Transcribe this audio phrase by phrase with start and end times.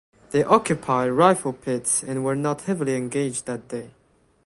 [0.31, 3.91] They occupied rifle pits and were not heavily engaged that day.